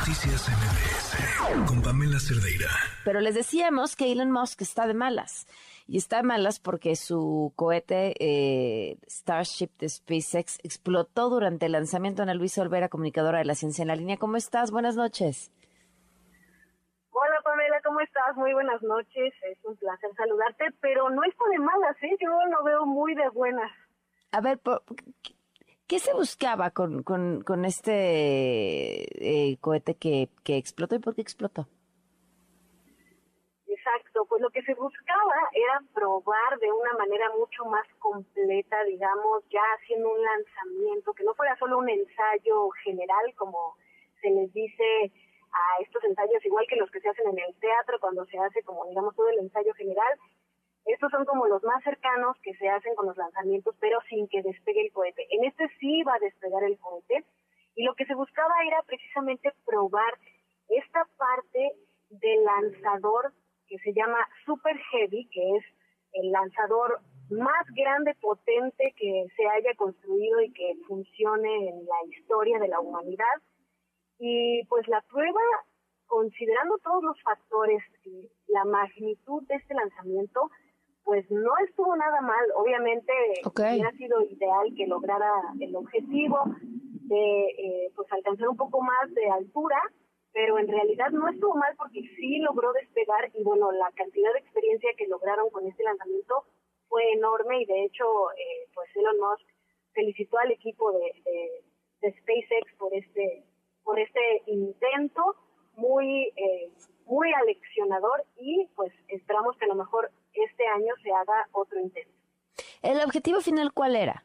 [0.00, 2.70] Noticias MBS con Pamela Cerdeira.
[3.04, 5.46] Pero les decíamos que Elon Musk está de malas.
[5.86, 12.22] Y está de malas porque su cohete eh, Starship de SpaceX explotó durante el lanzamiento.
[12.22, 14.16] Ana Luisa Olvera, comunicadora de la ciencia en la línea.
[14.16, 14.70] ¿Cómo estás?
[14.70, 15.52] Buenas noches.
[17.10, 18.34] Hola Pamela, ¿cómo estás?
[18.36, 19.34] Muy buenas noches.
[19.52, 22.16] Es un placer saludarte, pero no está de malas, ¿eh?
[22.18, 23.70] Yo lo veo muy de buenas.
[24.32, 24.60] A ver,
[25.22, 25.34] ¿qué
[25.98, 31.66] se buscaba con, con, este eh, cohete que, que explotó y por qué explotó?
[33.66, 39.42] Exacto, pues lo que se buscaba era probar de una manera mucho más completa, digamos,
[39.50, 43.76] ya haciendo un lanzamiento, que no fuera solo un ensayo general, como
[44.20, 45.12] se les dice
[45.52, 48.62] a estos ensayos, igual que los que se hacen en el teatro, cuando se hace
[48.62, 50.18] como, digamos, todo el ensayo general.
[50.92, 54.42] Estos son como los más cercanos que se hacen con los lanzamientos, pero sin que
[54.42, 55.26] despegue el cohete.
[55.30, 57.24] En este sí va a despegar el cohete,
[57.76, 60.14] y lo que se buscaba era precisamente probar
[60.68, 61.72] esta parte
[62.10, 63.32] del lanzador
[63.68, 65.64] que se llama Super Heavy, que es
[66.12, 72.58] el lanzador más grande, potente que se haya construido y que funcione en la historia
[72.58, 73.36] de la humanidad.
[74.18, 75.40] Y pues la prueba,
[76.06, 77.82] considerando todos los factores
[78.48, 80.50] la magnitud de este lanzamiento,
[81.04, 82.44] pues no estuvo nada mal.
[82.56, 83.12] Obviamente
[83.44, 86.38] hubiera sido ideal que lograra el objetivo
[87.10, 89.80] de eh, pues alcanzar un poco más de altura,
[90.32, 94.38] pero en realidad no estuvo mal porque sí logró despegar y bueno, la cantidad de
[94.38, 96.44] experiencia que lograron con este lanzamiento
[96.88, 99.46] fue enorme y de hecho, eh, pues Elon Musk
[99.92, 101.12] felicitó al equipo de,
[102.00, 103.44] de, SpaceX por este,
[103.84, 105.36] por este intento
[105.74, 106.70] muy, eh,
[107.06, 112.12] muy aleccionador y pues esperamos que a lo mejor este año se haga otro intento.
[112.82, 114.24] ¿El objetivo final cuál era?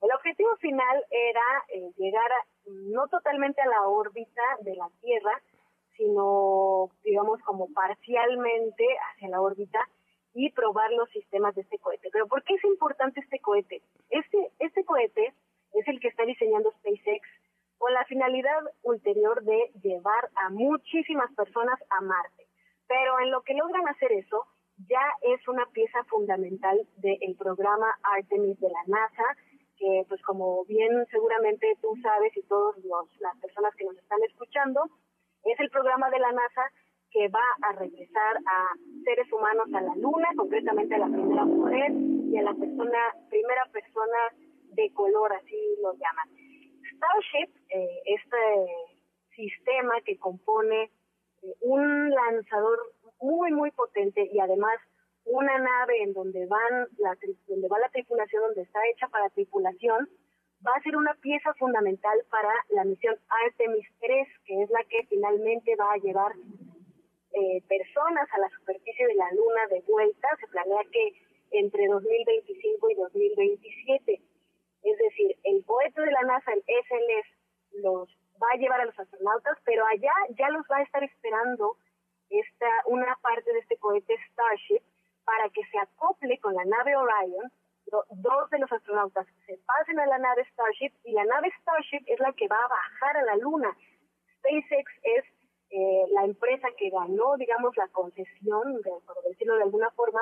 [0.00, 5.42] El objetivo final era eh, llegar a no totalmente a la órbita de la Tierra,
[5.96, 9.80] sino, digamos, como parcialmente hacia la órbita
[10.34, 12.10] y probar los sistemas de este cohete.
[12.12, 13.82] Pero ¿por qué es importante este cohete?
[14.10, 15.34] Este, este cohete
[15.74, 17.26] es el que está diseñando SpaceX
[17.78, 22.37] con la finalidad ulterior de llevar a muchísimas personas a Marte.
[22.88, 24.46] Pero en lo que logran hacer eso,
[24.88, 29.36] ya es una pieza fundamental del programa Artemis de la NASA,
[29.76, 32.76] que pues como bien seguramente tú sabes y todas
[33.20, 34.82] las personas que nos están escuchando,
[35.44, 36.62] es el programa de la NASA
[37.10, 41.92] que va a regresar a seres humanos a la Luna, concretamente a la primera mujer
[41.92, 42.98] y a la persona,
[43.30, 44.18] primera persona
[44.72, 46.28] de color, así lo llaman.
[46.94, 48.66] Starship, eh, este
[49.34, 50.90] sistema que compone
[51.60, 52.78] un lanzador
[53.20, 54.78] muy, muy potente y además
[55.24, 57.16] una nave en donde van la
[57.46, 60.08] donde va la tripulación, donde está hecha para tripulación,
[60.66, 65.06] va a ser una pieza fundamental para la misión Artemis 3, que es la que
[65.08, 66.32] finalmente va a llevar
[67.32, 70.28] eh, personas a la superficie de la Luna de vuelta.
[70.40, 71.12] Se planea que
[71.50, 74.20] entre 2025 y 2027.
[74.82, 78.08] Es decir, el cohete de la NASA, el SLS, los
[78.42, 81.76] va a llevar a los astronautas, pero allá ya los va a estar esperando
[82.30, 84.82] esta una parte de este cohete Starship
[85.24, 87.50] para que se acople con la nave Orion,
[88.10, 92.18] dos de los astronautas se pasen a la nave Starship y la nave Starship es
[92.20, 93.76] la que va a bajar a la Luna.
[94.38, 95.24] SpaceX es
[95.70, 100.20] eh, la empresa que ganó, digamos, la concesión, por decirlo de alguna forma,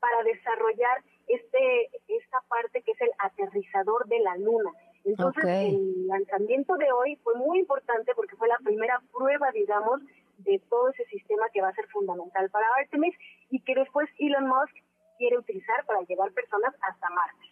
[0.00, 4.70] para desarrollar este esta parte que es el aterrizador de la Luna.
[5.04, 10.00] Entonces, el lanzamiento de hoy fue muy importante porque fue la primera prueba, digamos,
[10.38, 13.14] de todo ese sistema que va a ser fundamental para Artemis
[13.50, 14.74] y que después Elon Musk
[15.18, 17.46] quiere utilizar para llevar personas hasta Marte.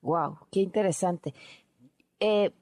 [0.00, 1.34] Wow, qué interesante.
[2.20, 2.52] Eh,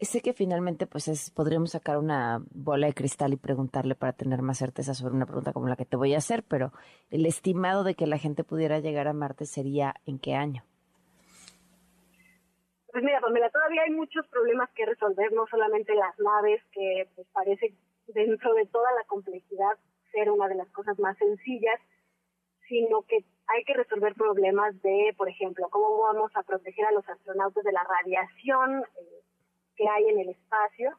[0.00, 4.42] sé que finalmente pues es, podríamos sacar una bola de cristal y preguntarle para tener
[4.42, 6.72] más certeza sobre una pregunta como la que te voy a hacer, pero
[7.10, 10.64] el estimado de que la gente pudiera llegar a Marte sería en qué año?
[12.92, 17.26] Pues mira, Pamela, todavía hay muchos problemas que resolver, no solamente las naves, que pues
[17.32, 17.74] parece
[18.08, 19.78] dentro de toda la complejidad
[20.12, 21.80] ser una de las cosas más sencillas,
[22.68, 27.08] sino que hay que resolver problemas de, por ejemplo, cómo vamos a proteger a los
[27.08, 29.22] astronautas de la radiación eh,
[29.74, 30.90] que hay en el espacio,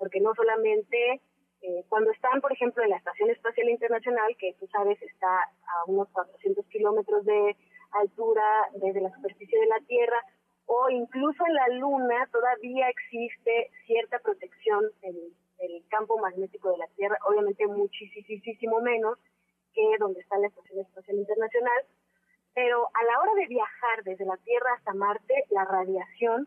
[0.00, 1.20] porque no solamente
[1.62, 5.84] eh, cuando están, por ejemplo, en la Estación Espacial Internacional, que tú sabes está a
[5.86, 7.56] unos 400 kilómetros de
[7.92, 10.20] altura desde la superficie de la Tierra,
[10.66, 15.32] o incluso en la Luna todavía existe cierta protección del,
[15.88, 19.18] campo magnético de la Tierra, obviamente muchísimo menos
[19.72, 21.84] que donde está la Estación Espacial Internacional,
[22.54, 26.46] pero a la hora de viajar desde la Tierra hasta Marte, la radiación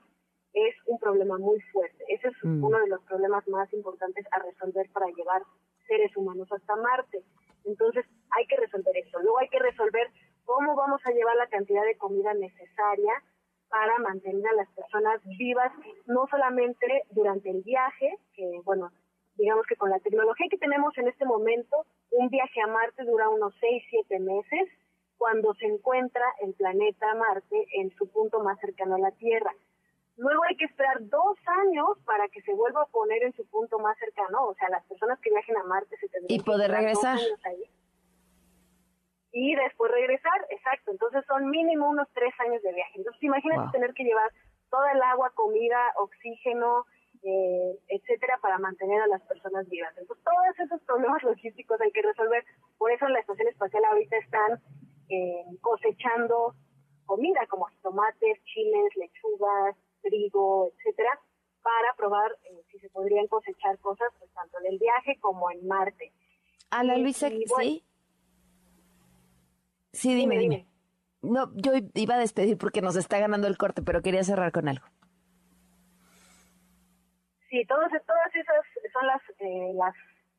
[0.54, 2.04] es un problema muy fuerte.
[2.08, 2.64] Ese es Mm.
[2.64, 5.42] uno de los problemas más importantes a resolver para llevar
[5.88, 7.24] seres humanos hasta Marte.
[7.66, 9.20] Entonces hay que resolver eso.
[9.20, 10.08] Luego hay que resolver
[10.46, 13.14] cómo vamos a llevar la cantidad de comida necesaria
[13.70, 15.72] para mantener a las personas vivas,
[16.06, 18.92] no solamente durante el viaje, que bueno,
[19.36, 23.30] digamos que con la tecnología que tenemos en este momento, un viaje a Marte dura
[23.30, 24.70] unos 6, 7 meses,
[25.18, 29.54] cuando se encuentra el planeta Marte en su punto más cercano a la Tierra.
[30.18, 33.80] Luego hay que esperar dos años para que se vuelva a poner en su punto
[33.80, 36.68] más cercano, o sea, las personas que viajen a Marte se tendrían Y que poder
[36.70, 37.18] dos regresar.
[37.18, 37.40] años.
[39.42, 40.92] Y después regresar, exacto.
[40.92, 42.92] Entonces son mínimo unos tres años de viaje.
[42.96, 43.72] Entonces imagínate Wow.
[43.72, 44.30] tener que llevar
[44.70, 46.84] toda el agua, comida, oxígeno,
[47.24, 49.94] eh, etcétera, para mantener a las personas vivas.
[49.98, 52.44] Entonces todos esos problemas logísticos hay que resolver.
[52.78, 54.60] Por eso en la estación espacial ahorita están
[55.10, 56.54] eh, cosechando
[57.06, 61.18] comida como tomates, chiles, lechugas, trigo, etcétera,
[61.64, 65.66] para probar eh, si se podrían cosechar cosas pues, tanto en el viaje como en
[65.66, 66.12] Marte.
[66.72, 67.84] Ana Luisa, y bueno, ¿sí?
[69.92, 70.70] Sí, dime, Dime, dime.
[71.22, 74.70] No, yo iba a despedir porque nos está ganando el corte, pero quería cerrar con
[74.70, 74.86] algo.
[77.50, 78.64] Sí, todas, todas esas
[78.94, 79.96] son las, eh, las,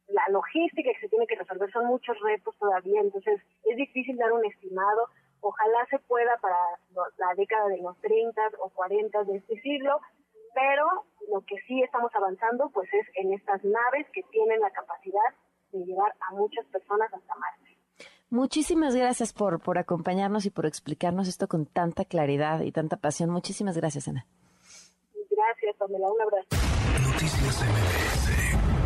[0.08, 4.32] la logística que se tiene que resolver, son muchos retos todavía, entonces es difícil dar
[4.32, 5.08] un estimado.
[5.40, 6.56] Ojalá se pueda para
[6.94, 10.00] la década de los 30 o 40 de este siglo,
[10.54, 10.86] pero
[11.30, 15.34] lo que sí estamos avanzando pues es en estas naves que tienen la capacidad
[15.72, 17.69] de llevar a muchas personas hasta Marte.
[18.30, 23.30] Muchísimas gracias por, por acompañarnos y por explicarnos esto con tanta claridad y tanta pasión.
[23.30, 24.24] Muchísimas gracias, Ana.
[25.30, 26.48] Gracias, Pamela, un abrazo.
[27.02, 28.79] Noticias MBS